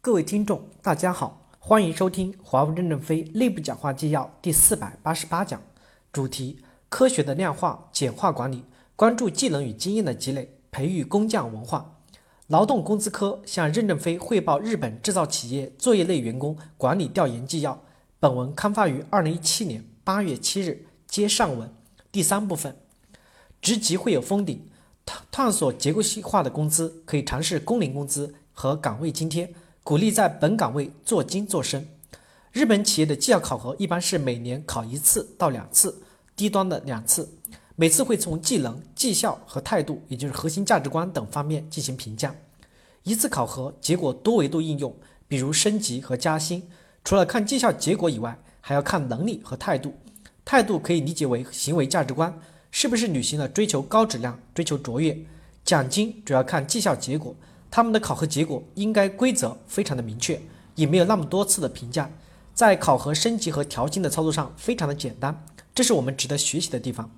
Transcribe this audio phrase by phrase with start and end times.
[0.00, 5.60] 各位听众，大家好，欢迎收听华为任正非内部讲话纪要第四百八十八讲，
[6.12, 8.62] 主题：科学的量化简化管理，
[8.94, 11.98] 关注技能与经验的积累，培育工匠文化。
[12.46, 17.82] 劳动工资科向任正非汇报日本制造企业作业类员工管理调研纪要。
[18.20, 21.74] 本文刊发于二零一七年八月七日，接上文。
[22.12, 22.76] 第三部分，
[23.60, 24.70] 职级会有封顶，
[25.04, 29.52] 探探索结构性化的工资，可以尝试工龄工资和岗位津贴。
[29.88, 31.88] 鼓励在本岗位做精做深。
[32.52, 36.02] 日本企业的绩效考核一般是每年考一次到两次，
[36.36, 37.26] 低端的两次，
[37.74, 42.34] 每次会从技能、绩效和态度，也就是核心价值观等方面进行评价。
[43.02, 44.94] 一次考核结果多维度应用，
[45.26, 46.62] 比如升级和加薪。
[47.02, 49.94] 除了看绩效结果以外，还要看能力和态度。
[50.44, 52.38] 态度可以理解为行为价值观，
[52.70, 55.18] 是不是履行了追求高质量、追求卓越。
[55.64, 57.34] 奖金主要看绩效结果。
[57.70, 60.40] 他们的考核结果应该规则非常的明确，
[60.74, 62.10] 也没有那么多次的评价，
[62.54, 65.44] 在考核升级和调薪的操作上非常的简单，
[65.74, 67.10] 这是我们值得学习的地方。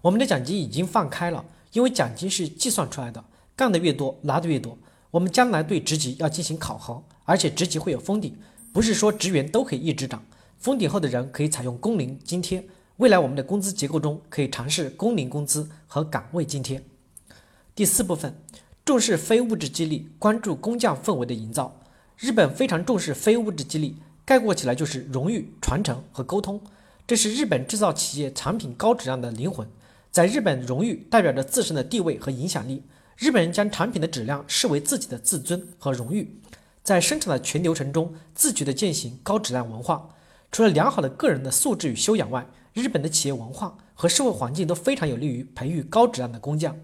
[0.00, 3.22] 我们的奖金已经放开了，因为奖金是计算出来的，
[3.54, 4.76] 干得越多拿得越多。
[5.10, 8.34] 我们将来对职级要进行考核，而且职级会有封顶，
[8.72, 10.24] 不是说职员都可以一直涨，
[10.58, 12.64] 封顶后的人可以采用工龄津贴。
[12.96, 16.82] 未来我们的工资结构中可以尝试工龄工资和岗位津贴。
[17.74, 18.34] 第四部分。
[18.84, 21.80] 重视非物质激励，关注工匠氛围的营造。
[22.18, 26.60] 日本非常重视非物质激励，概括起来就是荣誉、传承和沟通。
[27.06, 29.68] 这是日本制造企业产品高质量的灵魂。
[30.10, 32.82] 在日本，荣誉代表着自身的地位和影响力。
[33.16, 36.40] 日本人将产品的质量视为自己的自尊和荣誉。
[36.82, 40.08] 在生产的全流程中，自觉地践行高质量文化。
[40.50, 46.76] 除了良好的个人的素质与修养外，日本的企业文化和社会环境都非常有利于培育高质量的工匠。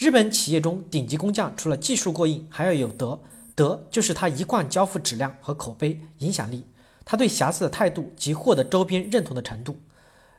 [0.00, 3.20] 日本企业中顶级工匠除了技术过硬，还要有德。
[3.54, 6.64] 德就是他一贯交付质量和口碑影响力，
[7.04, 9.78] 他对瑕疵的态度及获得周边认同的程度。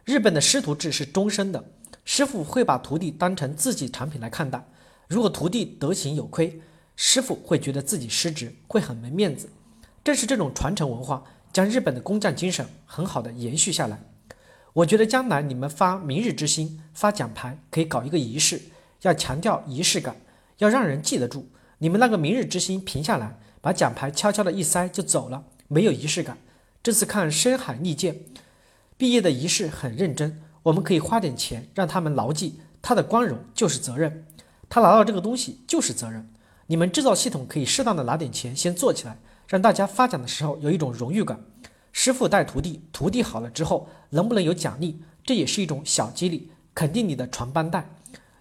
[0.03, 1.63] 日本的师徒制是终身的，
[2.03, 4.67] 师傅会把徒弟当成自己产品来看待。
[5.07, 6.59] 如果徒弟德行有亏，
[6.95, 9.47] 师傅会觉得自己失职，会很没面子。
[10.03, 14.01] 正是这种传承文化，将日本的工匠精神很好的延续下来。
[14.73, 18.59] 我觉得将来你们发明日之星、发奖牌，可以搞一个仪式。
[19.01, 20.15] 要强调仪式感，
[20.57, 21.49] 要让人记得住。
[21.79, 26.37] 你们那个明日之星评下来，把奖牌悄悄的一塞就走了，没有仪式感。
[26.83, 28.17] 这次看深海利剑
[28.97, 34.25] 毕业的仪式很认真，我们可以花点钱让他们牢记，他的光荣就是责任，
[34.69, 36.29] 他拿到这个东西就是责任。
[36.67, 41.39] 你们制造系统可以适当的拿点钱先做起来，让大家发奖的时候有一种荣誉感。
[41.91, 47.89] 师傅带徒弟，徒弟好了之后能不能有奖励，这也是一种小激励，肯定你的传班带。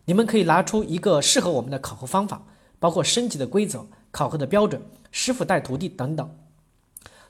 [0.07, 2.43] 你们可以拿出一个适合我们的考核方法，
[2.79, 6.37] 包括升级的规则、考核的标准、师傅带徒弟等等。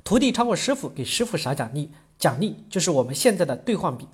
[0.03, 1.91] 徒弟超过师傅，给师傅啥奖励？
[2.19, 4.07] 奖励就是我们现在的兑换比。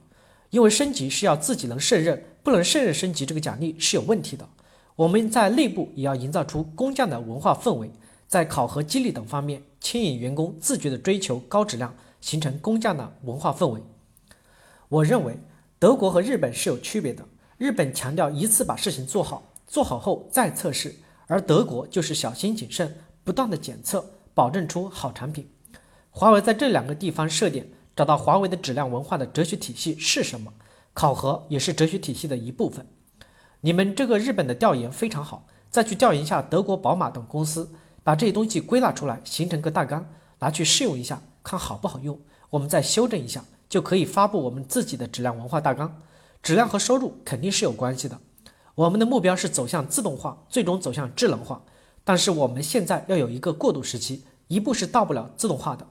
[0.50, 4.48] 因为升级是要自己能胜任，不能胜任升级，这个奖励是有问题的。
[4.94, 7.90] 我们在内部也要营造出工匠的文化氛围，
[8.28, 13.82] 在考核、激励等方面牵引员工自觉地追求高质量，形成工匠的文化氛围。
[14.88, 15.38] 我认为
[15.78, 17.24] 德国和日本是有区别的。
[17.58, 20.94] 日本强调一次把事情做好，做好后再测试，
[21.26, 25.48] 而德国就是小心谨慎，不断的检测，保证出好产品。
[26.10, 30.52] 华为在这两个地方设点，找到华为的质量文化的哲学体系是什么？
[30.92, 32.86] 考核也是哲学体系的一部分。
[33.62, 37.70] 你们这个日本的调研非常好，再去调研一下德国宝马等公司，
[38.04, 40.06] 把这些东西归纳出来，形成个大纲，
[40.40, 46.02] 拿去试用一下，看好不好用，我们再修正一下，就可以发布我们自己的质量文化大纲。
[46.46, 48.20] 质量和收入肯定是有关系的。
[48.76, 51.60] 我们的目标是走向自动化，最终走向智能化。
[52.04, 55.84] 但是我们现在要有一个过渡时期，一步是到不了自动化的。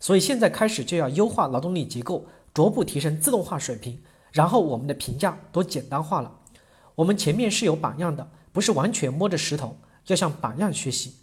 [0.00, 2.24] 所以现在开始就要优化劳动力结构，
[2.54, 4.00] 逐步提升自动化水平。
[4.32, 6.32] 然后我们的评价都简单化了。
[6.94, 9.76] 我们前面是有榜样的，不是完全摸着石头，
[10.06, 11.16] 要向榜样学习。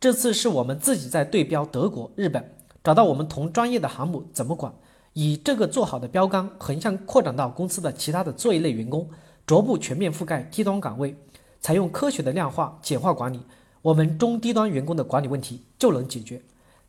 [0.00, 4.74] 这次是我们自己在对标德国、日本，找到我们同专业的航母怎么管。
[5.14, 9.08] 以这个做好的标杆横向扩展到公司的其他的作业类员工，
[9.46, 11.14] 逐步全面覆盖低端岗位，
[11.60, 13.40] 采用科学的量化简化管理，
[13.82, 16.40] 我们中低端员工的管理问题就能解决。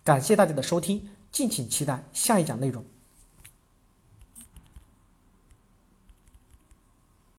[0.04, 2.84] 感谢大家的收听，敬请期待下一讲内容。